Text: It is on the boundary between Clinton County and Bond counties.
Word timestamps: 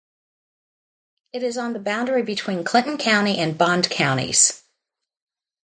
It 1.31 1.43
is 1.43 1.59
on 1.59 1.73
the 1.73 1.79
boundary 1.79 2.23
between 2.23 2.63
Clinton 2.63 2.97
County 2.97 3.37
and 3.37 3.55
Bond 3.55 3.87
counties. 3.91 4.63